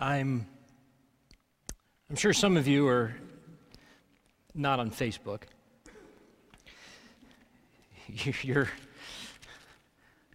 [0.00, 0.46] I'm,
[2.08, 3.16] I'm sure some of you are
[4.54, 5.42] not on Facebook.
[8.42, 8.68] You're,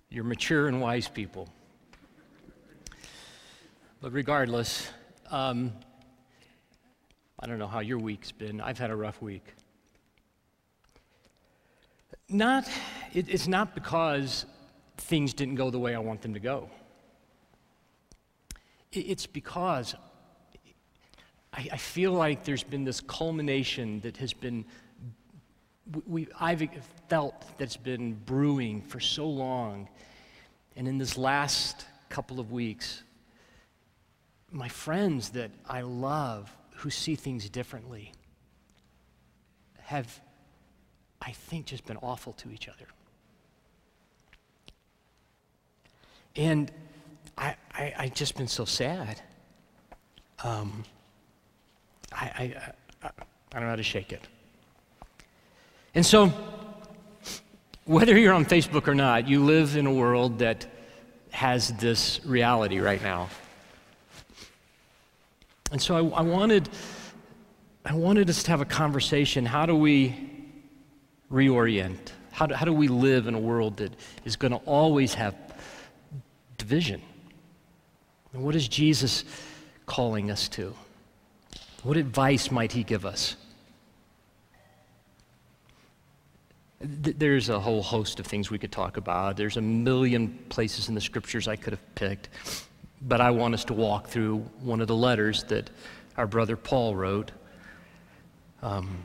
[0.10, 1.50] you're mature and wise people.
[4.00, 4.90] But regardless,
[5.32, 5.72] um,
[7.40, 8.62] I don't know how your week's been.
[8.62, 9.56] I've had a rough week.
[12.30, 12.70] Not,
[13.14, 14.46] it, it's not because
[14.98, 16.70] things didn't go the way I want them to go.
[18.94, 19.96] It's because
[21.52, 24.66] I, I feel like there's been this culmination that has been,
[26.06, 26.68] we, I've
[27.10, 29.90] felt that's been brewing for so long.
[30.76, 33.04] And in this last couple of weeks,
[34.52, 38.12] my friends that I love who see things differently
[39.80, 40.20] have,
[41.22, 42.86] I think, just been awful to each other.
[46.36, 46.72] And
[47.76, 49.22] I, I, just been so sad.
[50.44, 50.84] Um,
[52.12, 52.56] I, I,
[53.04, 53.12] I, I
[53.54, 54.22] don't know how to shake it.
[55.96, 56.32] And so,
[57.86, 60.66] whether you're on Facebook or not, you live in a world that
[61.32, 63.30] has this reality right now.
[65.72, 66.70] And so I, I, wanted,
[67.84, 69.46] I wanted us to have a conversation.
[69.46, 70.16] How do we
[71.32, 72.12] reorient?
[72.32, 73.94] How do, how do we live in a world that
[74.24, 75.36] is going to always have
[76.58, 77.02] division?
[78.34, 79.24] And what is Jesus
[79.86, 80.74] calling us to?
[81.84, 83.36] What advice might he give us?
[86.80, 89.38] There's a whole host of things we could talk about.
[89.38, 92.30] There's a million places in the scriptures I could have picked.
[93.02, 95.70] But I want us to walk through one of the letters that
[96.18, 97.32] our brother Paul wrote.
[98.62, 99.04] Um,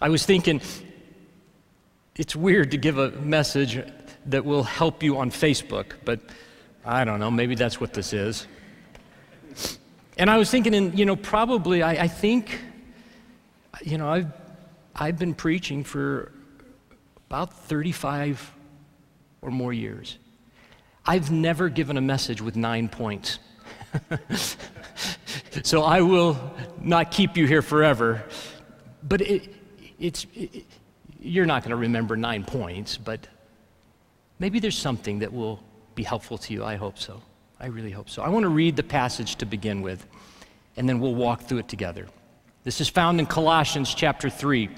[0.00, 0.60] I was thinking,
[2.16, 3.80] it's weird to give a message
[4.26, 6.20] that will help you on Facebook, but
[6.88, 8.46] I don't know, maybe that's what this is.
[10.16, 12.58] And I was thinking, and you know, probably I, I think,
[13.82, 14.32] you know, I've,
[14.96, 16.32] I've been preaching for
[17.28, 18.54] about 35
[19.42, 20.16] or more years.
[21.04, 23.38] I've never given a message with nine points.
[25.62, 26.38] so I will
[26.80, 28.24] not keep you here forever.
[29.02, 29.54] But it,
[29.98, 30.64] it's, it,
[31.20, 33.28] you're not going to remember nine points, but
[34.38, 35.62] maybe there's something that will
[35.98, 36.64] be helpful to you.
[36.64, 37.20] I hope so.
[37.58, 38.22] I really hope so.
[38.22, 40.06] I want to read the passage to begin with,
[40.76, 42.06] and then we'll walk through it together.
[42.62, 44.70] This is found in Colossians chapter 3,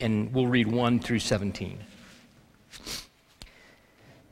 [0.00, 1.78] and we'll read 1 through 17.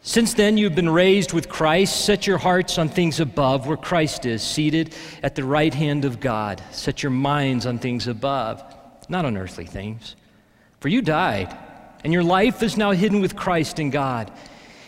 [0.00, 2.06] Since then, you've been raised with Christ.
[2.06, 6.18] Set your hearts on things above, where Christ is, seated at the right hand of
[6.18, 6.62] God.
[6.70, 8.64] Set your minds on things above,
[9.10, 10.16] not on earthly things.
[10.80, 11.54] For you died,
[12.04, 14.32] and your life is now hidden with Christ in God.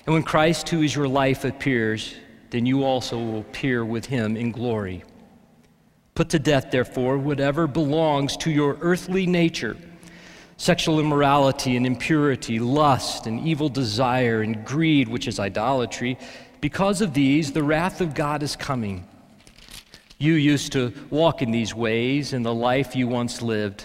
[0.06, 2.14] And when Christ, who is your life, appears,
[2.50, 5.02] then you also will appear with him in glory.
[6.14, 9.76] Put to death, therefore, whatever belongs to your earthly nature
[10.56, 16.16] sexual immorality and impurity, lust and evil desire and greed, which is idolatry.
[16.60, 19.06] Because of these, the wrath of God is coming.
[20.18, 23.84] You used to walk in these ways in the life you once lived.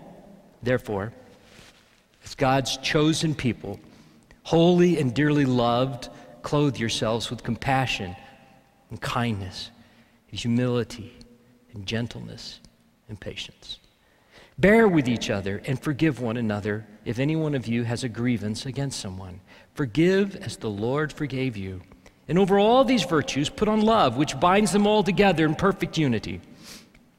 [0.63, 1.13] Therefore,
[2.23, 3.79] as God's chosen people,
[4.43, 6.09] holy and dearly loved,
[6.41, 8.15] clothe yourselves with compassion
[8.89, 9.71] and kindness,
[10.29, 11.13] and humility
[11.73, 12.59] and gentleness
[13.07, 13.79] and patience.
[14.57, 18.09] Bear with each other and forgive one another if any one of you has a
[18.09, 19.39] grievance against someone.
[19.73, 21.81] Forgive as the Lord forgave you.
[22.27, 25.97] And over all these virtues, put on love, which binds them all together in perfect
[25.97, 26.41] unity.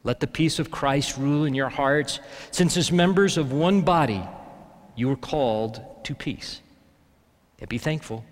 [0.04, 2.18] Let the peace of Christ rule in your hearts,
[2.50, 4.22] since as members of one body,
[4.96, 6.60] you are called to peace.
[7.60, 8.24] And be thankful.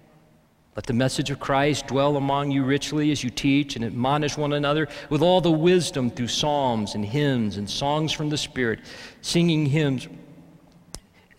[0.77, 4.53] Let the message of Christ dwell among you richly as you teach and admonish one
[4.53, 8.81] another with all the wisdom through psalms and hymns and songs from the Spirit,
[9.21, 10.09] singing hymns,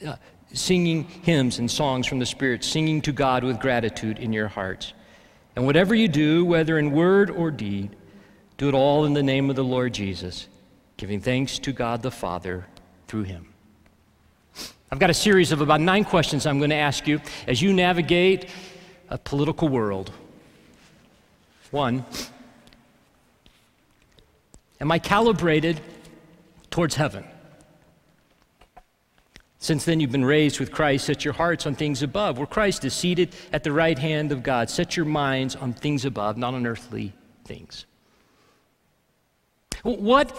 [0.06, 0.16] uh,
[0.54, 4.94] singing hymns and songs from the Spirit, singing to God with gratitude in your hearts.
[5.56, 7.96] And whatever you do, whether in word or deed,
[8.62, 10.48] do it all in the name of the Lord Jesus,
[10.96, 12.68] giving thanks to God the Father
[13.08, 13.48] through him.
[14.92, 17.74] I've got a series of about nine questions I'm going to ask you as you
[17.74, 18.52] navigate
[19.10, 20.12] a political world.
[21.72, 22.06] One,
[24.80, 25.82] am I calibrated
[26.70, 27.26] towards heaven?
[29.58, 32.86] Since then you've been raised with Christ, set your hearts on things above, where Christ
[32.86, 34.70] is seated at the right hand of God.
[34.70, 37.14] Set your minds on things above, not on earthly
[37.44, 37.88] things.
[39.84, 40.36] What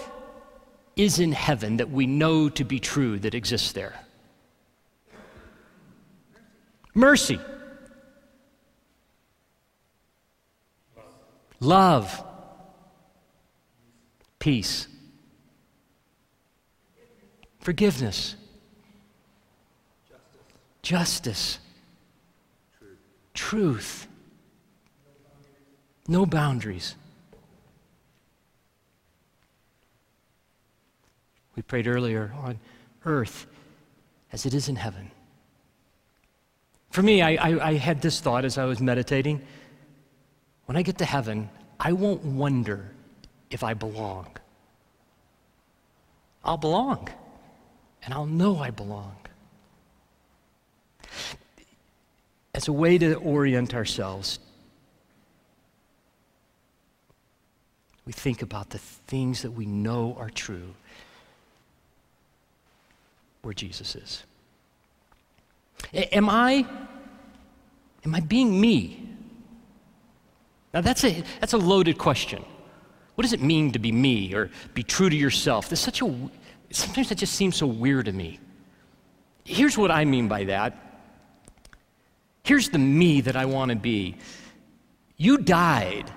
[0.96, 3.94] is in heaven that we know to be true that exists there?
[6.94, 7.40] Mercy.
[11.60, 12.24] Love.
[14.38, 14.88] Peace.
[17.60, 18.36] Forgiveness
[20.82, 21.58] justice,
[22.78, 22.98] truth.
[23.34, 24.06] truth.
[26.08, 26.96] No boundaries.
[31.56, 32.58] We prayed earlier on
[33.04, 33.46] earth
[34.32, 35.10] as it is in heaven.
[36.90, 39.40] For me, I, I, I, had this thought as I was meditating.
[40.66, 41.48] When I get to heaven,
[41.80, 42.90] I won't wonder
[43.50, 44.28] if I belong.
[46.44, 47.08] I'll belong,
[48.04, 49.16] and I'll know I belong.
[52.54, 54.38] as a way to orient ourselves.
[58.04, 60.74] We think about the things that we know are true
[63.42, 64.22] where Jesus is.
[65.92, 66.66] Am I
[68.04, 69.08] am I being me?
[70.72, 72.44] Now that's a that's a loaded question.
[73.14, 75.68] What does it mean to be me or be true to yourself?
[75.68, 76.30] There's such a
[76.70, 78.40] sometimes that just seems so weird to me.
[79.44, 80.76] Here's what I mean by that.
[82.44, 84.16] Here's the me that I want to be.
[85.16, 86.10] You died.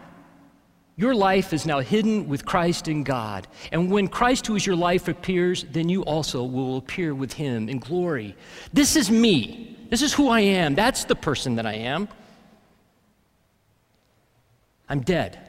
[0.98, 3.48] Your life is now hidden with Christ in God.
[3.72, 7.68] And when Christ, who is your life, appears, then you also will appear with him
[7.68, 8.36] in glory.
[8.72, 9.78] This is me.
[9.90, 10.74] This is who I am.
[10.74, 12.08] That's the person that I am.
[14.88, 15.40] I'm dead.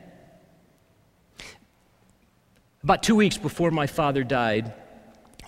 [2.82, 4.72] About two weeks before my father died,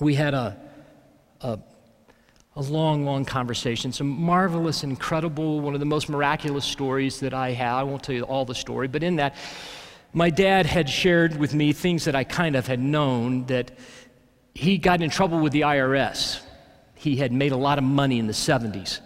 [0.01, 0.57] we had a,
[1.41, 1.59] a
[2.59, 3.93] a long, long conversation.
[3.93, 7.77] Some marvelous, incredible, one of the most miraculous stories that I have.
[7.77, 9.37] I won't tell you all the story, but in that,
[10.13, 13.73] my dad had shared with me things that I kind of had known that
[14.55, 16.41] he got in trouble with the IRS.
[16.95, 19.01] He had made a lot of money in the 70s,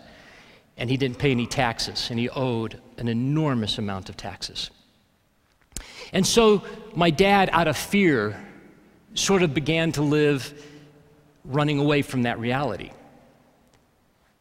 [0.77, 4.71] and he didn't pay any taxes, and he owed an enormous amount of taxes.
[6.13, 6.63] And so
[6.95, 8.43] my dad, out of fear,
[9.15, 10.55] sort of began to live
[11.45, 12.91] running away from that reality.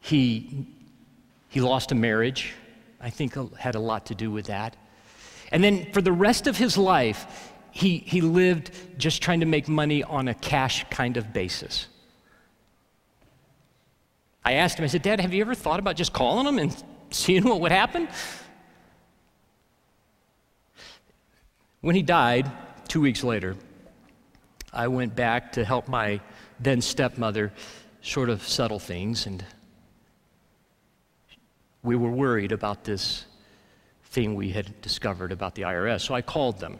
[0.00, 0.66] He,
[1.48, 2.54] he lost a marriage.
[3.00, 4.76] I think had a lot to do with that.
[5.52, 9.68] And then for the rest of his life, he, he lived just trying to make
[9.68, 11.86] money on a cash kind of basis.
[14.44, 16.84] I asked him, I said, Dad, have you ever thought about just calling him and
[17.10, 18.08] seeing what would happen?
[21.82, 22.50] When he died,
[22.88, 23.56] two weeks later,
[24.72, 26.20] I went back to help my
[26.58, 27.52] then stepmother
[28.00, 29.44] sort of settle things and
[31.82, 33.26] we were worried about this
[34.12, 36.02] thing we had discovered about the IRS.
[36.02, 36.78] So I called them.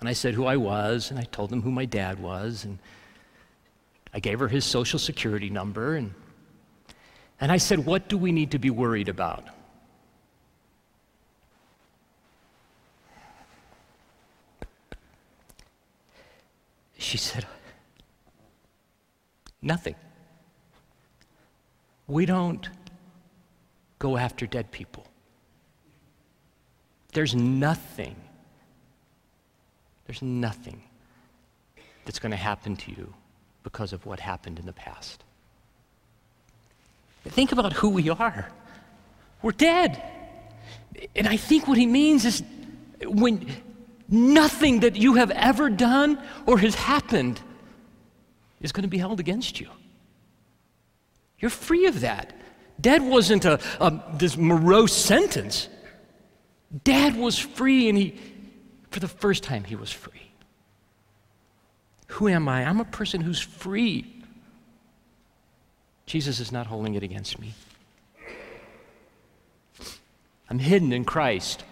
[0.00, 2.78] And I said who I was, and I told them who my dad was, and
[4.14, 6.14] I gave her his social security number, and,
[7.38, 9.44] and I said, What do we need to be worried about?
[16.96, 17.46] She said,
[19.60, 19.96] Nothing.
[22.06, 22.68] We don't
[23.98, 25.06] go after dead people.
[27.16, 28.14] There's nothing,
[30.06, 30.82] there's nothing
[32.04, 33.14] that's going to happen to you
[33.62, 35.24] because of what happened in the past.
[37.24, 38.50] Think about who we are.
[39.40, 40.02] We're dead.
[41.14, 42.42] And I think what he means is
[43.02, 43.48] when
[44.10, 47.40] nothing that you have ever done or has happened
[48.60, 49.70] is going to be held against you.
[51.38, 52.34] You're free of that.
[52.78, 55.70] Dead wasn't a, a, this morose sentence.
[56.84, 58.14] Dad was free, and he,
[58.90, 60.30] for the first time, he was free.
[62.08, 62.64] Who am I?
[62.64, 64.22] I'm a person who's free.
[66.06, 67.54] Jesus is not holding it against me.
[70.48, 71.64] I'm hidden in Christ.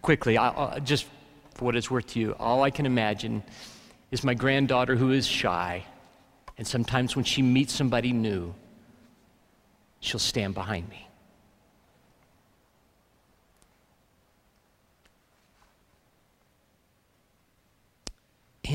[0.00, 1.06] Quickly, I, I, just
[1.54, 3.42] for what it's worth to you, all I can imagine
[4.10, 5.84] is my granddaughter who is shy,
[6.56, 8.54] and sometimes when she meets somebody new,
[10.00, 11.05] she'll stand behind me.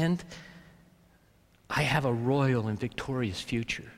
[0.01, 0.23] And
[1.69, 3.91] I have a royal and victorious future.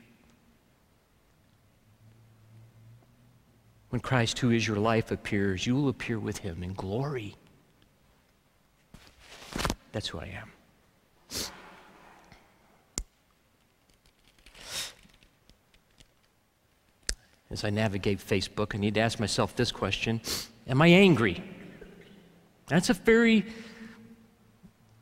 [3.94, 7.36] when Christ, who is your life, appears, you will appear with him in glory.
[9.92, 10.50] That's who I am.
[17.52, 20.20] As I navigate Facebook, I need to ask myself this question
[20.66, 21.44] Am I angry?
[22.66, 23.46] That's a very,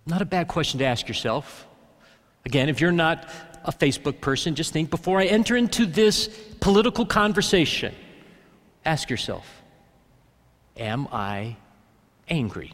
[0.07, 1.67] not a bad question to ask yourself.
[2.45, 3.29] Again, if you're not
[3.65, 6.29] a Facebook person, just think before I enter into this
[6.61, 7.95] political conversation,
[8.85, 9.63] ask yourself
[10.77, 11.57] Am I
[12.29, 12.73] angry?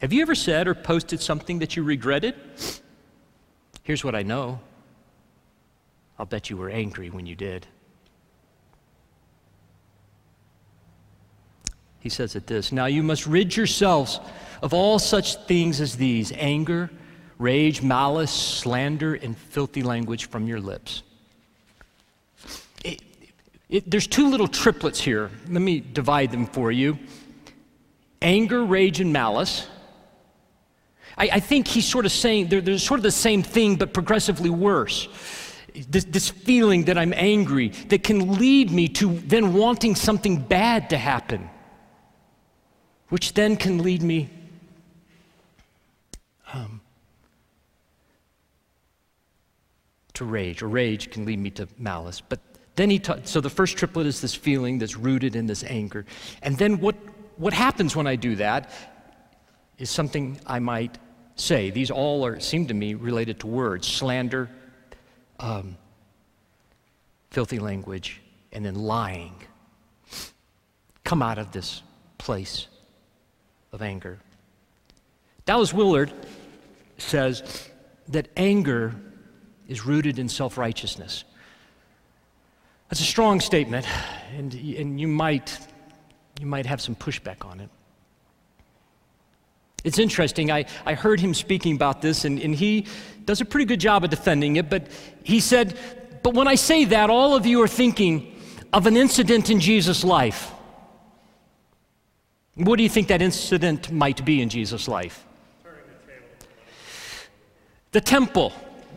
[0.00, 2.34] Have you ever said or posted something that you regretted?
[3.82, 4.60] Here's what I know
[6.18, 7.66] I'll bet you were angry when you did.
[12.00, 14.20] He says it this Now you must rid yourselves
[14.62, 16.90] of all such things as these anger,
[17.38, 21.02] rage, malice, slander, and filthy language from your lips.
[22.84, 23.02] It,
[23.68, 25.30] it, there's two little triplets here.
[25.48, 26.98] Let me divide them for you
[28.22, 29.66] anger, rage, and malice.
[31.16, 33.92] I, I think he's sort of saying they're, they're sort of the same thing, but
[33.92, 35.08] progressively worse.
[35.88, 40.90] This, this, feeling that I'm angry that can lead me to then wanting something bad
[40.90, 41.48] to happen,
[43.10, 44.28] which then can lead me
[46.52, 46.80] um,
[50.14, 52.20] to rage, or rage can lead me to malice.
[52.20, 52.40] But
[52.76, 56.06] then he so the first triplet is this feeling that's rooted in this anger.
[56.42, 56.94] And then what,
[57.36, 58.70] what happens when I do that
[59.78, 60.98] is something I might
[61.36, 61.70] say.
[61.70, 64.48] These all are, seem to me related to words slander,
[65.40, 65.76] um,
[67.30, 68.20] filthy language,
[68.52, 69.34] and then lying.
[71.02, 71.82] Come out of this
[72.18, 72.68] place
[73.72, 74.18] of anger.
[75.44, 76.12] Dallas Willard
[76.98, 77.68] says
[78.08, 78.94] that anger
[79.68, 81.24] is rooted in self righteousness.
[82.88, 83.86] That's a strong statement,
[84.36, 85.56] and, and you, might,
[86.40, 87.68] you might have some pushback on it.
[89.84, 90.50] It's interesting.
[90.50, 92.86] I, I heard him speaking about this, and, and he
[93.24, 94.68] does a pretty good job of defending it.
[94.68, 94.88] But
[95.22, 95.78] he said,
[96.22, 98.36] But when I say that, all of you are thinking
[98.72, 100.52] of an incident in Jesus' life.
[102.54, 105.24] What do you think that incident might be in Jesus' life?
[107.92, 108.52] The temple.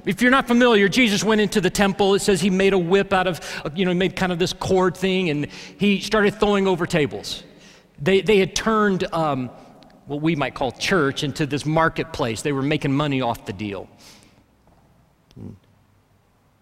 [0.06, 2.14] If you're not familiar, Jesus went into the temple.
[2.14, 3.40] It says he made a whip out of,
[3.74, 7.44] you know, he made kind of this cord thing, and he started throwing over tables.
[8.02, 9.50] They, they had turned um,
[10.08, 12.42] what we might call church into this marketplace.
[12.42, 13.88] They were making money off the deal.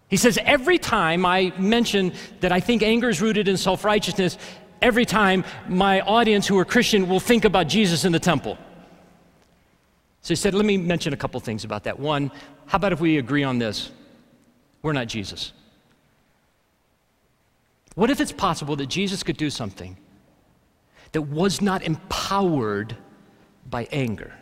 [0.08, 4.38] He says, every time I mention that I think anger is rooted in self righteousness,
[4.82, 8.58] every time my audience who are Christian will think about Jesus in the temple.
[10.22, 11.98] So he said, Let me mention a couple things about that.
[11.98, 12.30] One,
[12.66, 13.90] how about if we agree on this?
[14.82, 15.52] We're not Jesus.
[17.94, 19.96] What if it's possible that Jesus could do something
[21.12, 22.96] that was not empowered
[23.68, 24.32] by anger?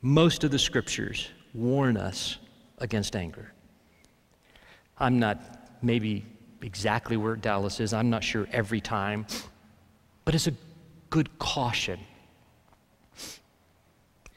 [0.00, 2.38] Most of the scriptures warn us
[2.78, 3.52] against anger.
[4.98, 5.38] I'm not
[5.82, 6.24] maybe
[6.62, 9.26] exactly where Dallas is, I'm not sure every time
[10.26, 10.54] but it's a
[11.08, 11.98] good caution.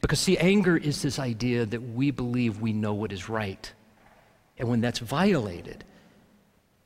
[0.02, 3.74] Because, see, anger is this idea that we believe we know what is right.
[4.58, 5.84] And when that's violated,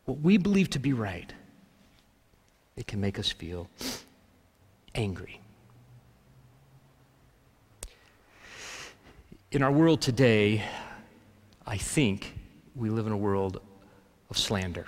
[0.06, 1.32] what we believe to be right,
[2.75, 3.70] it can make us feel
[4.96, 5.39] angry.
[9.51, 10.63] In our world today,
[11.68, 12.34] I think
[12.75, 13.62] we live in a world
[14.30, 14.86] of slander.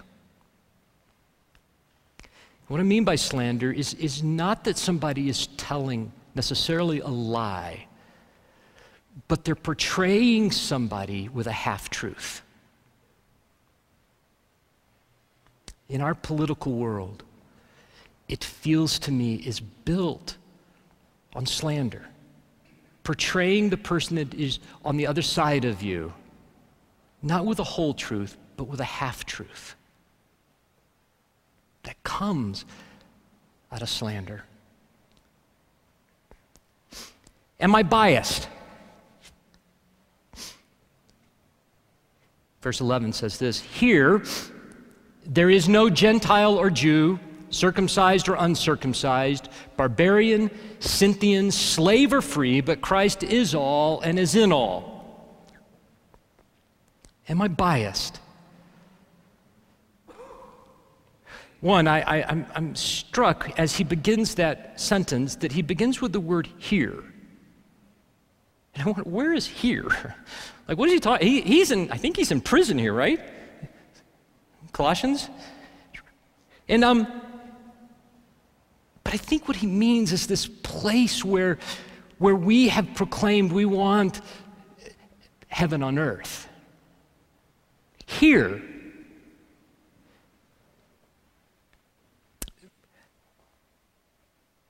[2.67, 7.85] What I mean by slander is, is not that somebody is telling necessarily a lie,
[9.27, 12.41] but they're portraying somebody with a half truth.
[15.87, 17.23] In our political world,
[18.27, 20.37] it feels to me is built
[21.35, 22.07] on slander,
[23.03, 26.11] portraying the person that is on the other side of you,
[27.25, 29.75] not with a whole truth, but with a half truth
[31.83, 32.65] that comes
[33.71, 34.43] out of slander.
[37.59, 38.47] Am I biased?
[42.61, 44.23] Verse 11 says this Here,
[45.25, 52.81] there is no Gentile or Jew, circumcised or uncircumcised, barbarian, Scythian, slave or free, but
[52.81, 54.94] Christ is all and is in all.
[57.27, 58.19] Am I biased?
[61.61, 62.21] One, I,
[62.53, 67.03] I'm struck as he begins that sentence that he begins with the word here.
[68.75, 70.15] And I wonder, where is here?
[70.67, 71.27] Like, what is he talking?
[71.27, 73.19] He, he's in, I think he's in prison here, right?
[74.71, 75.29] Colossians?
[76.67, 77.05] And, um,
[79.03, 81.59] but I think what he means is this place where,
[82.17, 84.21] where we have proclaimed we want
[85.49, 86.49] heaven on earth.
[88.05, 88.61] Here,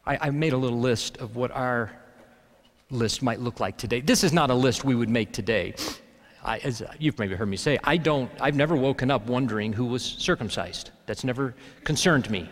[0.06, 1.92] I, I made a little list of what our
[2.92, 4.02] list might look like today.
[4.02, 5.74] This is not a list we would make today.
[6.44, 9.86] I, as you've maybe heard me say, I don't, I've never woken up wondering who
[9.86, 10.92] was circumcised.
[11.08, 12.48] That's never concerned me.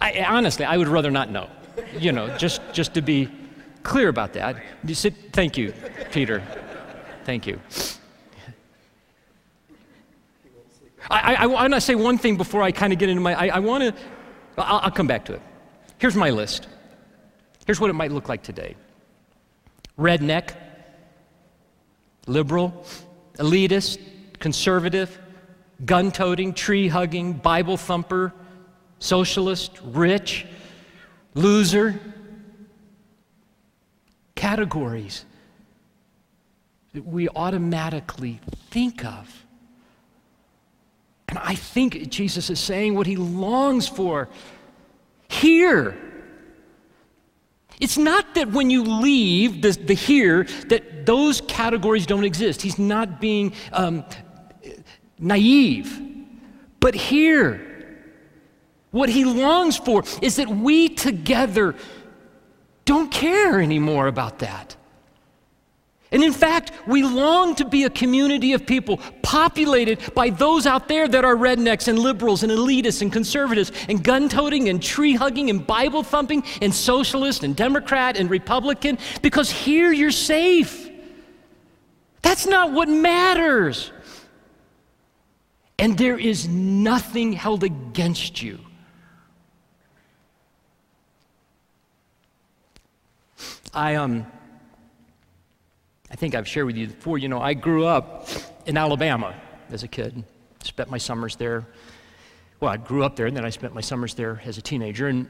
[0.00, 1.48] I, honestly, I would rather not know,
[1.98, 3.28] you know, just, just to be
[3.82, 4.56] clear about that.
[4.84, 5.72] You sit, thank you,
[6.10, 6.42] Peter.
[7.24, 7.60] Thank you.
[11.10, 13.34] I, I, I want to say one thing before I kind of get into my,
[13.34, 13.94] I, I want to,
[14.56, 15.42] I'll, I'll come back to it.
[15.98, 16.68] Here's my list.
[17.66, 18.76] Here's what it might look like today
[19.98, 20.54] redneck,
[22.26, 22.84] liberal,
[23.34, 23.98] elitist,
[24.38, 25.18] conservative,
[25.84, 28.32] gun toting, tree hugging, Bible thumper,
[28.98, 30.46] socialist, rich,
[31.34, 32.00] loser.
[34.36, 35.26] Categories
[36.94, 38.40] that we automatically
[38.70, 39.39] think of.
[41.30, 44.28] And I think Jesus is saying what he longs for
[45.28, 45.96] here.
[47.78, 52.60] It's not that when you leave the, the here, that those categories don't exist.
[52.60, 54.04] He's not being um,
[55.20, 56.02] naive.
[56.80, 58.04] But here,
[58.90, 61.76] what he longs for is that we together
[62.84, 64.74] don't care anymore about that.
[66.12, 70.88] And in fact, we long to be a community of people populated by those out
[70.88, 75.14] there that are rednecks and liberals and elitists and conservatives and gun toting and tree
[75.14, 80.90] hugging and Bible thumping and socialist and Democrat and Republican because here you're safe.
[82.22, 83.92] That's not what matters.
[85.78, 88.58] And there is nothing held against you.
[93.72, 94.26] I um
[96.10, 98.28] I think I've shared with you before, you know, I grew up
[98.66, 99.34] in Alabama
[99.70, 100.24] as a kid,
[100.62, 101.66] spent my summers there.
[102.58, 105.06] Well, I grew up there and then I spent my summers there as a teenager.
[105.06, 105.28] And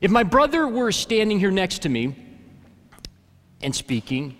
[0.00, 2.14] if my brother were standing here next to me
[3.60, 4.36] and speaking,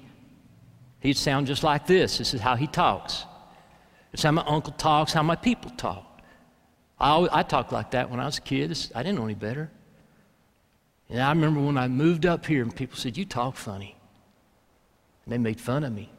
[1.00, 2.18] he'd sound just like this.
[2.18, 3.24] This is how he talks.
[4.12, 6.22] It's how my uncle talks, how my people talk.
[7.00, 8.70] I, always, I talked like that when I was a kid.
[8.94, 9.70] I didn't know any better.
[11.10, 13.96] And I remember when I moved up here and people said, You talk funny.
[15.24, 16.10] And they made fun of me.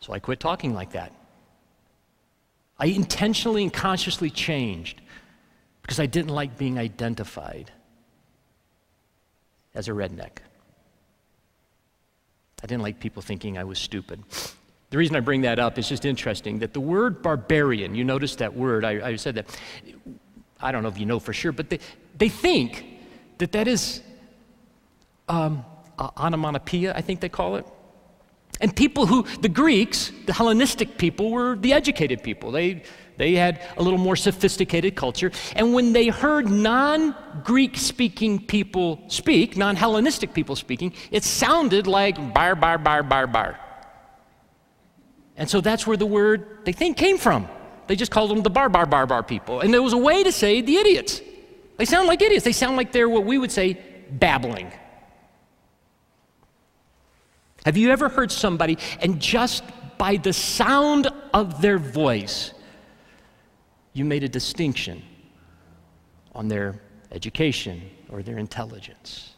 [0.00, 1.12] So I quit talking like that.
[2.78, 5.00] I intentionally and consciously changed
[5.82, 7.70] because I didn't like being identified
[9.74, 10.38] as a redneck.
[12.62, 14.22] I didn't like people thinking I was stupid.
[14.90, 18.36] The reason I bring that up is just interesting that the word barbarian, you notice
[18.36, 19.58] that word, I, I said that.
[20.60, 21.80] I don't know if you know for sure, but they,
[22.16, 22.86] they think
[23.38, 24.00] that that is
[25.28, 25.64] um,
[25.98, 27.66] uh, onomatopoeia, I think they call it.
[28.60, 32.50] And people who, the Greeks, the Hellenistic people, were the educated people.
[32.50, 32.82] They,
[33.18, 35.30] they had a little more sophisticated culture.
[35.54, 41.86] And when they heard non Greek speaking people speak, non Hellenistic people speaking, it sounded
[41.86, 43.60] like bar, bar, bar, bar, bar.
[45.36, 47.48] And so that's where the word they think came from.
[47.88, 49.60] They just called them the bar, bar, bar, bar people.
[49.60, 51.20] And there was a way to say the idiots.
[51.76, 52.44] They sound like idiots.
[52.44, 53.78] They sound like they're what we would say
[54.10, 54.72] babbling.
[57.66, 59.64] Have you ever heard somebody and just
[59.98, 62.52] by the sound of their voice,
[63.92, 65.02] you made a distinction
[66.32, 69.34] on their education or their intelligence?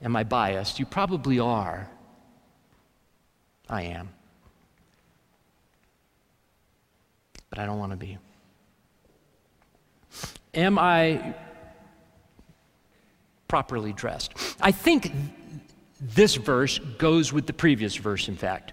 [0.00, 0.78] Am I biased?
[0.78, 1.90] You probably are.
[3.68, 4.08] I am.
[7.50, 8.18] But I don't want to be.
[10.54, 11.34] Am I
[13.52, 14.32] properly dressed.
[14.62, 15.12] I think
[16.00, 18.72] this verse goes with the previous verse, in fact.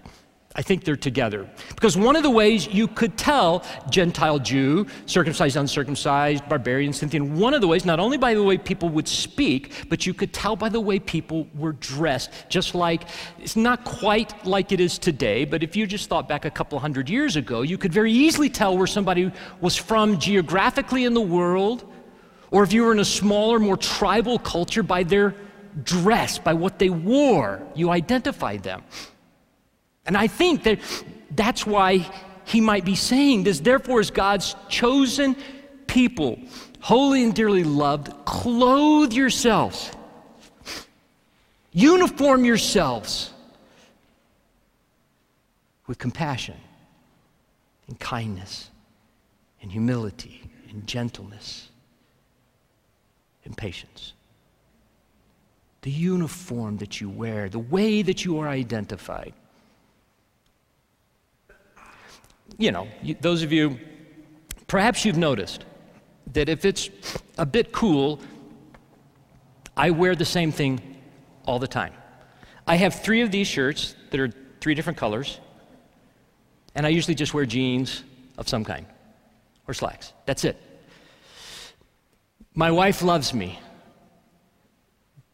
[0.56, 1.46] I think they're together.
[1.68, 7.52] Because one of the ways you could tell Gentile Jew, circumcised, uncircumcised, barbarian, Scythian, one
[7.52, 10.56] of the ways, not only by the way people would speak, but you could tell
[10.56, 12.30] by the way people were dressed.
[12.48, 13.02] Just like,
[13.38, 16.78] it's not quite like it is today, but if you just thought back a couple
[16.78, 21.20] hundred years ago, you could very easily tell where somebody was from geographically in the
[21.38, 21.84] world,
[22.50, 25.34] or if you were in a smaller, more tribal culture, by their
[25.84, 28.82] dress, by what they wore, you identified them.
[30.06, 30.80] And I think that
[31.30, 32.10] that's why
[32.44, 33.60] he might be saying this.
[33.60, 35.36] Therefore, as God's chosen
[35.86, 36.38] people,
[36.80, 39.92] holy and dearly loved, clothe yourselves
[41.72, 43.32] Uniform yourselves
[45.86, 46.56] with compassion
[47.86, 48.70] and kindness
[49.62, 51.69] and humility and gentleness
[53.44, 54.12] and patience.
[55.82, 59.32] The uniform that you wear, the way that you are identified.
[62.58, 63.78] You know, you, those of you,
[64.66, 65.64] perhaps you've noticed
[66.32, 66.90] that if it's
[67.38, 68.20] a bit cool,
[69.76, 70.80] I wear the same thing
[71.46, 71.94] all the time.
[72.66, 75.40] I have three of these shirts that are three different colors,
[76.74, 78.04] and I usually just wear jeans
[78.36, 78.86] of some kind
[79.66, 80.12] or slacks.
[80.26, 80.56] That's it.
[82.54, 83.58] My wife loves me,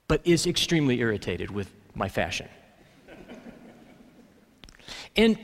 [0.08, 2.48] but is extremely irritated with my fashion.
[5.16, 5.38] and,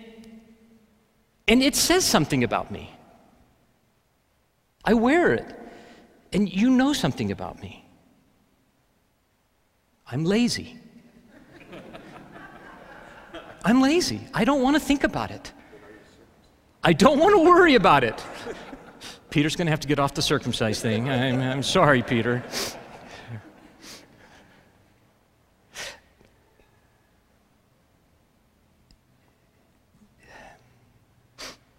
[1.48, 2.90] and it says something about me.
[4.84, 5.54] I wear it,
[6.32, 7.84] and you know something about me.
[10.06, 10.78] I'm lazy.
[13.64, 14.20] I'm lazy.
[14.34, 15.52] I don't want to think about it.
[16.82, 18.22] I don't want to worry about it.
[19.32, 21.08] Peter's going to have to get off the circumcised thing.
[21.08, 22.42] I'm, I'm sorry, Peter.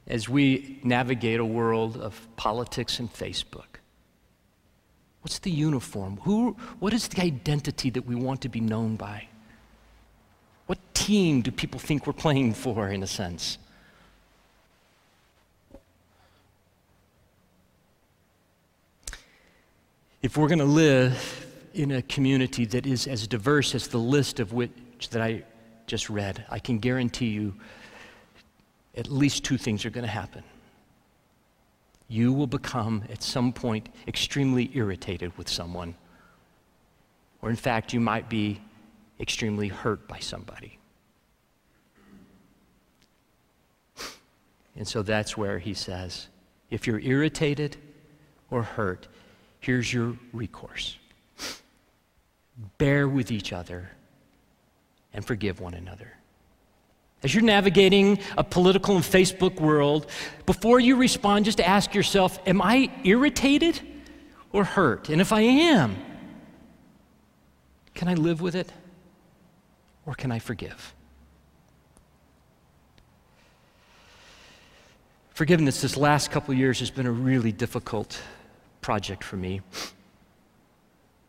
[0.08, 3.74] As we navigate a world of politics and Facebook,
[5.24, 6.18] What's the uniform?
[6.24, 9.30] Who, what is the identity that we want to be known by?
[10.66, 13.58] What team do people think we're playing for, in a sense?
[20.24, 24.40] If we're going to live in a community that is as diverse as the list
[24.40, 25.44] of which that I
[25.86, 27.54] just read, I can guarantee you
[28.98, 30.44] at least two things are going to happen
[32.14, 35.96] you will become at some point extremely irritated with someone.
[37.42, 38.62] Or, in fact, you might be
[39.20, 40.78] extremely hurt by somebody.
[44.76, 46.28] And so that's where he says
[46.70, 47.78] if you're irritated
[48.52, 49.08] or hurt,
[49.64, 50.98] here's your recourse
[52.78, 53.90] bear with each other
[55.14, 56.14] and forgive one another.
[57.24, 60.08] As you're navigating a political and Facebook world,
[60.46, 63.80] before you respond, just ask yourself Am I irritated
[64.52, 65.10] or hurt?
[65.10, 65.96] And if I am,
[67.96, 68.72] can I live with it
[70.06, 70.94] or can I forgive?
[75.30, 78.22] Forgiveness this last couple years has been a really difficult
[78.84, 79.62] project for me.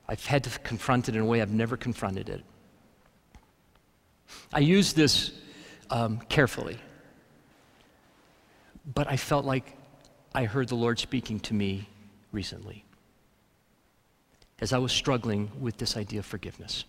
[0.06, 2.44] I've had to confront it in a way I've never confronted it.
[4.52, 5.32] I use this
[5.90, 6.78] um, carefully.
[8.94, 9.76] But I felt like
[10.34, 11.88] I heard the Lord speaking to me
[12.32, 12.84] recently
[14.60, 16.84] as I was struggling with this idea of forgiveness.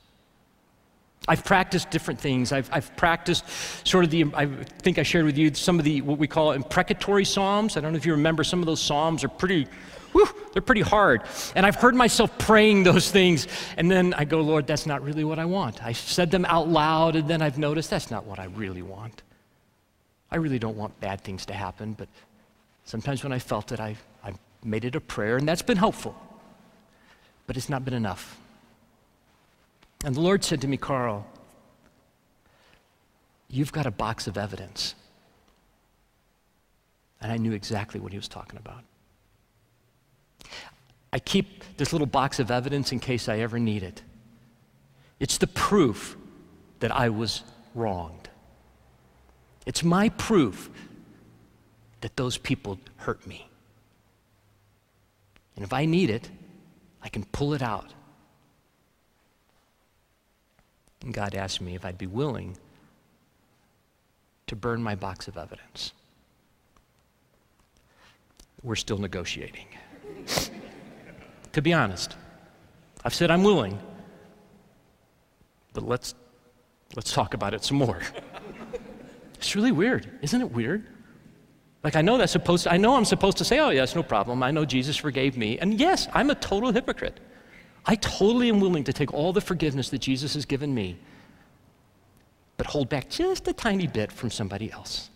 [1.27, 2.51] I've practiced different things.
[2.51, 3.45] I've, I've practiced
[3.87, 6.51] sort of the, I think I shared with you some of the, what we call
[6.51, 7.77] imprecatory psalms.
[7.77, 9.67] I don't know if you remember, some of those psalms are pretty,
[10.15, 11.23] whew, they're pretty hard.
[11.55, 15.25] And I've heard myself praying those things, and then I go, Lord, that's not really
[15.25, 15.83] what I want.
[15.83, 19.23] I said them out loud, and then I've noticed that's not what I really want.
[20.31, 22.07] I really don't want bad things to happen, but
[22.85, 26.15] sometimes when I felt it, I, I made it a prayer, and that's been helpful.
[27.45, 28.39] But it's not been enough.
[30.05, 31.27] And the Lord said to me, Carl,
[33.49, 34.95] you've got a box of evidence.
[37.21, 38.83] And I knew exactly what he was talking about.
[41.13, 44.01] I keep this little box of evidence in case I ever need it.
[45.19, 46.17] It's the proof
[46.79, 48.29] that I was wronged.
[49.65, 50.69] It's my proof
[52.01, 53.47] that those people hurt me.
[55.55, 56.29] And if I need it,
[57.01, 57.93] I can pull it out
[61.05, 62.57] and God asked me if I'd be willing
[64.47, 65.93] to burn my box of evidence.
[68.63, 69.67] We're still negotiating.
[71.53, 72.15] To be honest,
[73.03, 73.79] I've said I'm willing,
[75.73, 76.15] but let's,
[76.95, 78.01] let's talk about it some more.
[79.35, 80.09] it's really weird.
[80.21, 80.87] Isn't it weird?
[81.83, 84.01] Like, I know that's supposed to, I know I'm supposed to say, oh, yes, no
[84.01, 84.41] problem.
[84.41, 85.59] I know Jesus forgave me.
[85.59, 87.19] And yes, I'm a total hypocrite.
[87.85, 90.97] I totally am willing to take all the forgiveness that Jesus has given me,
[92.57, 95.11] but hold back just a tiny bit from somebody else.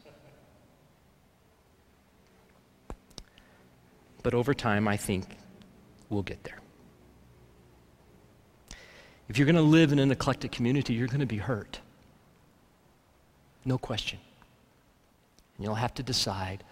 [4.23, 5.38] but over time, I think
[6.10, 6.60] we'll get there.
[9.29, 11.79] If you're going to live in an eclectic community, you're going to be hurt.
[13.63, 14.19] No question.
[15.58, 16.63] And you'll have to decide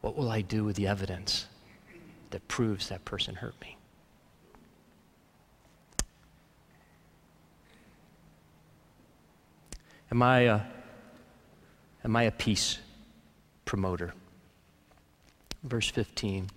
[0.00, 1.46] what will I do with the evidence
[2.30, 3.76] that proves that person hurt me?
[10.12, 10.60] Am I a,
[12.04, 12.78] am I a peace
[13.64, 14.14] promoter?
[15.62, 16.50] Verse 15.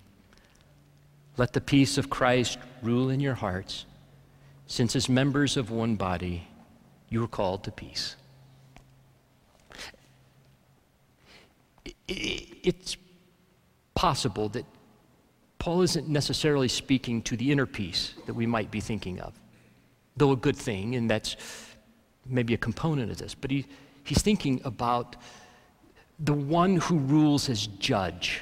[1.36, 3.86] Let the peace of Christ rule in your hearts,
[4.66, 6.48] since as members of one body,
[7.08, 8.16] you are called to peace.
[12.06, 12.96] It's
[13.94, 14.64] possible that
[15.58, 19.32] Paul isn't necessarily speaking to the inner peace that we might be thinking of,
[20.16, 21.36] though a good thing, and that's
[22.26, 23.66] maybe a component of this, but he,
[24.04, 25.16] he's thinking about
[26.18, 28.40] the one who rules as judge,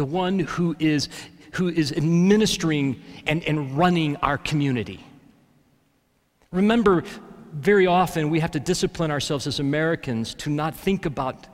[0.00, 1.10] the one who is,
[1.52, 5.04] who is administering and, and running our community.
[6.52, 7.04] Remember,
[7.52, 11.46] very often we have to discipline ourselves as Americans to not think about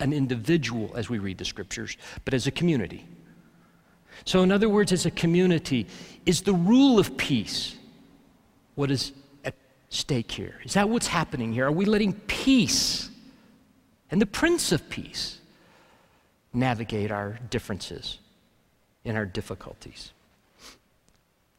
[0.00, 3.06] an individual as we read the scriptures, but as a community.
[4.24, 5.86] So, in other words, as a community,
[6.26, 7.76] is the rule of peace
[8.74, 9.12] what is
[9.44, 9.54] at
[9.90, 10.56] stake here?
[10.64, 11.66] Is that what's happening here?
[11.66, 13.10] Are we letting peace
[14.10, 15.39] and the Prince of Peace
[16.52, 18.18] navigate our differences
[19.04, 20.12] and our difficulties?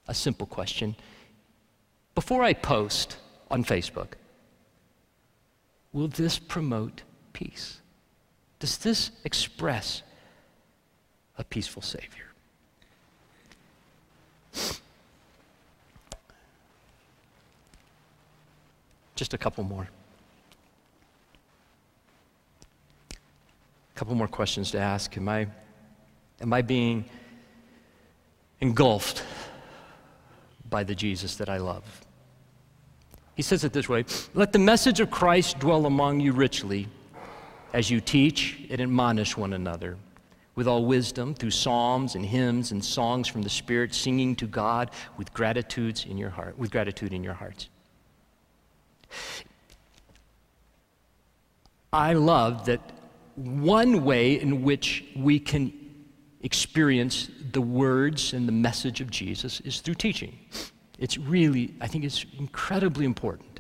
[0.08, 0.96] A simple question.
[2.16, 3.18] Before I post
[3.50, 4.14] on Facebook,
[5.94, 7.80] will this promote peace?
[8.60, 10.04] Does this express
[11.38, 12.26] a peaceful Savior?
[19.16, 19.88] Just a couple more.
[24.02, 25.16] Couple more questions to ask.
[25.16, 25.46] Am I,
[26.42, 27.06] am I being
[28.60, 29.24] engulfed
[30.72, 31.84] by the Jesus that I love?
[33.36, 36.88] He says it this way Let the message of Christ dwell among you richly
[37.74, 39.98] as you teach and admonish one another
[40.56, 44.90] with all wisdom through psalms and hymns and songs from the Spirit, singing to God
[45.16, 47.70] with gratitudes in your heart, with gratitude in your hearts.
[51.94, 52.82] I love that
[53.36, 55.74] one way in which we can
[56.42, 60.38] experience the words and the message of Jesus is through teaching.
[60.98, 63.60] It's really, I think it's incredibly important.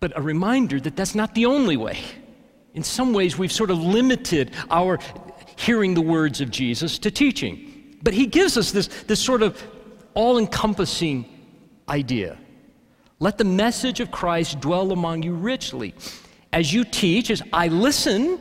[0.00, 1.98] But a reminder that that's not the only way.
[2.74, 4.98] In some ways, we've sort of limited our
[5.56, 7.98] hearing the words of Jesus to teaching.
[8.02, 9.62] But he gives us this, this sort of
[10.14, 11.24] all encompassing
[11.88, 12.38] idea.
[13.20, 15.94] Let the message of Christ dwell among you richly.
[16.54, 18.38] As you teach, as I listen,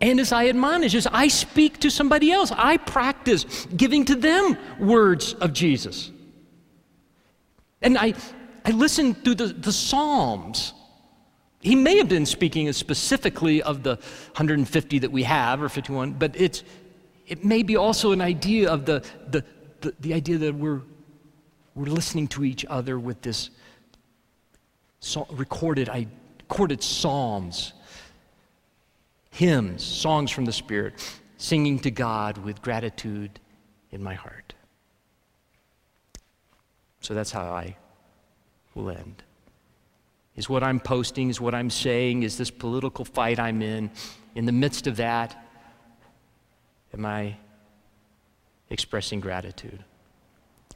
[0.00, 4.56] and as I admonish, as I speak to somebody else, I practice giving to them
[4.78, 6.10] words of Jesus.
[7.80, 8.14] And I,
[8.64, 10.74] I listen through the, the Psalms
[11.66, 16.40] he may have been speaking specifically of the 150 that we have, or 51, but
[16.40, 16.62] it's,
[17.26, 19.44] it may be also an idea of the, the,
[19.80, 20.82] the, the idea that we're,
[21.74, 23.50] we're listening to each other with this
[25.30, 26.06] recorded, I,
[26.48, 27.72] recorded psalms,
[29.30, 30.94] hymns, songs from the Spirit,
[31.38, 33.40] singing to God with gratitude
[33.90, 34.54] in my heart.
[37.00, 37.76] So that's how I
[38.74, 39.22] will end.
[40.36, 43.90] Is what I'm posting, is what I'm saying, is this political fight I'm in.
[44.34, 45.36] In the midst of that,
[46.94, 47.36] am I
[48.70, 49.82] expressing gratitude?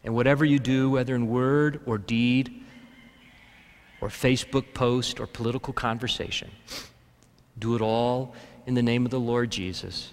[0.03, 2.65] And whatever you do, whether in word or deed,
[4.01, 6.51] or Facebook post or political conversation,
[7.59, 8.35] do it all
[8.67, 10.13] in the name of the Lord Jesus,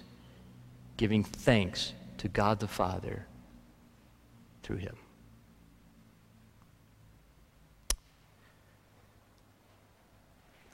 [0.96, 3.24] giving thanks to God the Father
[4.62, 4.96] through him.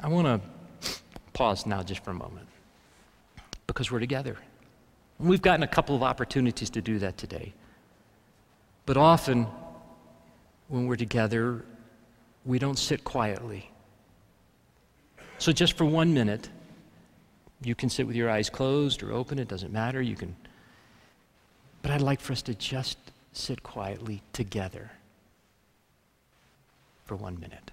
[0.01, 1.01] I want to
[1.33, 2.47] pause now just for a moment
[3.67, 4.37] because we're together.
[5.19, 7.55] We've gotten a couple of opportunities to do that today.
[8.85, 9.47] But often,
[10.69, 11.65] when we're together,
[12.45, 13.71] we don't sit quietly.
[15.39, 16.49] So, just for one minute,
[17.63, 20.01] you can sit with your eyes closed or open, it doesn't matter.
[20.01, 20.37] You can.
[21.83, 22.99] But I'd like for us to just
[23.33, 24.91] sit quietly together
[27.05, 27.71] for one minute.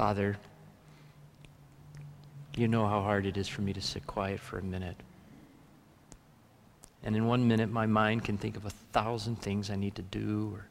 [0.00, 0.38] Father,
[2.56, 4.96] you know how hard it is for me to sit quiet for a minute.
[7.02, 10.02] And in one minute, my mind can think of a thousand things I need to
[10.02, 10.64] do, or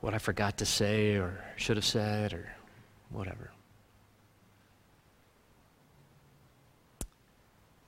[0.00, 2.52] what I forgot to say, or should have said, or
[3.10, 3.50] whatever.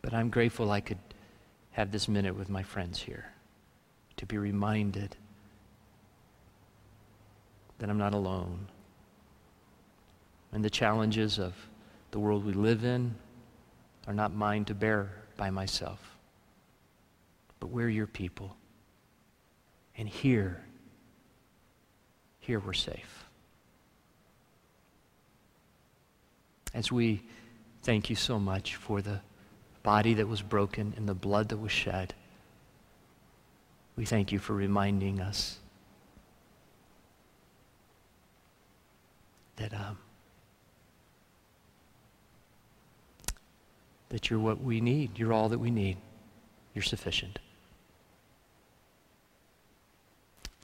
[0.03, 0.99] But I'm grateful I could
[1.71, 3.27] have this minute with my friends here
[4.17, 5.15] to be reminded
[7.79, 8.67] that I'm not alone.
[10.53, 11.55] And the challenges of
[12.11, 13.15] the world we live in
[14.07, 16.17] are not mine to bear by myself.
[17.61, 18.57] But we're your people.
[19.97, 20.63] And here,
[22.41, 23.25] here we're safe.
[26.73, 27.23] As we
[27.83, 29.21] thank you so much for the
[29.83, 32.15] body that was broken and the blood that was shed,
[33.97, 35.59] we thank you for reminding us
[39.57, 39.99] that, um,
[44.09, 45.19] that you're what we need.
[45.19, 45.97] You're all that we need.
[46.75, 47.39] You're sufficient.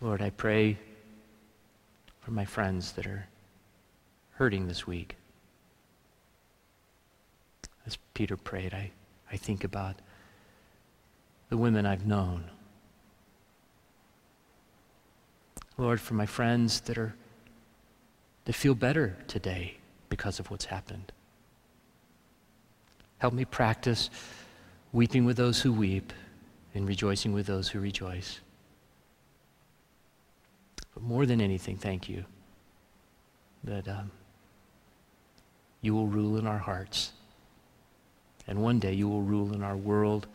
[0.00, 0.78] Lord, I pray
[2.20, 3.26] for my friends that are
[4.33, 5.16] hurting this week.
[7.87, 8.90] As Peter prayed, I,
[9.30, 9.96] I think about
[11.48, 12.44] the women I've known.
[15.76, 17.14] Lord, for my friends that are
[18.44, 19.78] that feel better today
[20.09, 21.12] because of what's happened.
[23.24, 24.10] Help me practice
[24.92, 26.12] weeping with those who weep
[26.74, 28.40] and rejoicing with those who rejoice.
[30.92, 32.26] But more than anything, thank you
[33.64, 34.10] that um,
[35.80, 37.12] you will rule in our hearts.
[38.46, 40.26] And one day you will rule in our world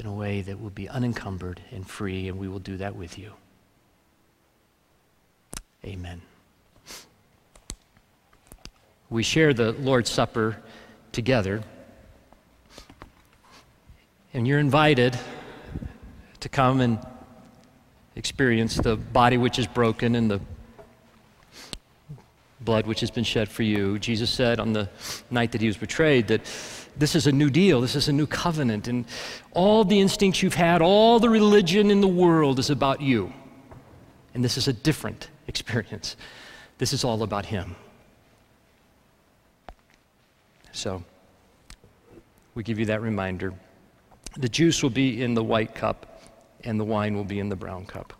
[0.00, 3.16] in a way that will be unencumbered and free, and we will do that with
[3.16, 3.34] you.
[5.84, 6.22] Amen.
[9.10, 10.56] We share the Lord's Supper
[11.12, 11.62] together,
[14.34, 15.18] and you're invited
[16.40, 16.98] to come and
[18.16, 20.40] experience the body which is broken and the
[22.60, 23.98] blood which has been shed for you.
[23.98, 24.88] Jesus said on the
[25.30, 26.42] night that he was betrayed that
[26.96, 29.04] this is a new deal, this is a new covenant, and
[29.52, 33.32] all the instincts you've had, all the religion in the world is about you.
[34.34, 36.16] And this is a different experience.
[36.78, 37.76] This is all about him.
[40.72, 41.04] So,
[42.54, 43.54] we give you that reminder.
[44.38, 46.12] The juice will be in the white cup
[46.64, 48.12] and the wine will be in the brown cup.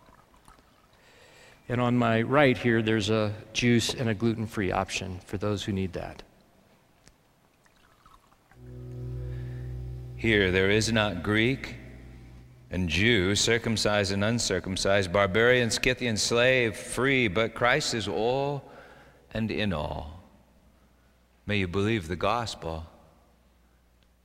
[1.69, 5.63] And on my right here, there's a juice and a gluten free option for those
[5.63, 6.21] who need that.
[10.15, 11.75] Here, there is not Greek
[12.69, 18.63] and Jew, circumcised and uncircumcised, barbarian, Scythian, slave, free, but Christ is all
[19.33, 20.12] and in all.
[21.45, 22.85] May you believe the gospel.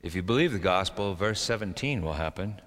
[0.02, 2.60] If you believe the gospel, verse 17 will happen.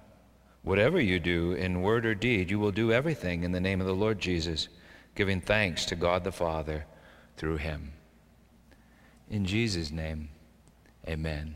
[0.62, 3.86] Whatever you do in word or deed, you will do everything in the name of
[3.86, 4.68] the Lord Jesus,
[5.14, 6.84] giving thanks to God the Father
[7.36, 7.92] through him.
[9.30, 10.28] In Jesus' name,
[11.08, 11.54] amen.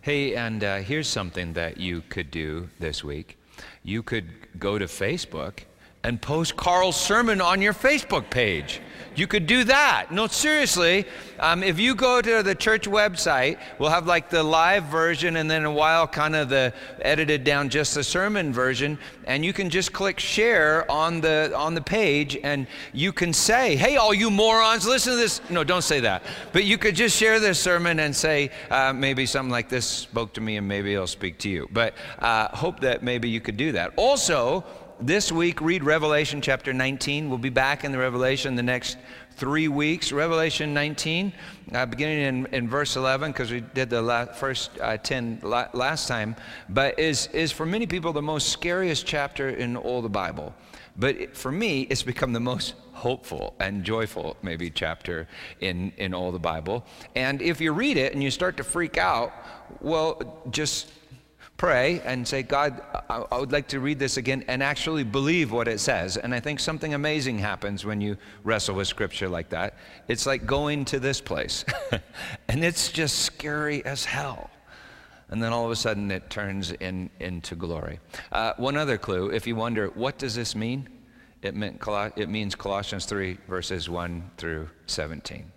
[0.00, 3.36] Hey, and uh, here's something that you could do this week.
[3.82, 5.64] You could go to Facebook
[6.02, 8.80] and post Carl's sermon on your Facebook page.
[9.16, 10.12] You could do that.
[10.12, 11.04] No, seriously,
[11.40, 15.50] um, if you go to the church website, we'll have like the live version and
[15.50, 18.98] then a while kind of the edited down just the sermon version.
[19.24, 23.74] And you can just click share on the, on the page and you can say,
[23.76, 25.40] hey, all you morons, listen to this.
[25.50, 26.22] No, don't say that.
[26.52, 30.32] But you could just share this sermon and say, uh, maybe something like this spoke
[30.34, 31.68] to me and maybe it'll speak to you.
[31.72, 33.92] But uh, hope that maybe you could do that.
[33.96, 34.64] Also,
[35.00, 37.28] this week, read Revelation chapter 19.
[37.28, 38.98] We'll be back in the Revelation the next
[39.36, 40.12] three weeks.
[40.12, 41.32] Revelation 19,
[41.72, 45.68] uh, beginning in, in verse 11, because we did the last, first uh, 10 la-
[45.72, 46.36] last time,
[46.68, 50.54] but is, is for many people the most scariest chapter in all the Bible.
[50.96, 55.26] But it, for me, it's become the most hopeful and joyful, maybe, chapter
[55.60, 56.84] in, in all the Bible.
[57.14, 59.32] And if you read it and you start to freak out,
[59.80, 60.92] well, just
[61.60, 62.80] pray and say, God,
[63.10, 66.16] I, would like to read this again and actually believe what it says.
[66.16, 69.74] And I think something amazing happens when you wrestle with scripture like that.
[70.08, 71.66] It's like going to this place,
[72.48, 74.48] and it's just scary as hell.
[75.28, 78.00] And then all of a sudden it turns in, into glory.
[78.32, 80.88] Uh, one other clue if you wonder, what does this mean?
[81.42, 81.78] It, meant,
[82.16, 85.49] it means Colossians 3, verses 1 through 17.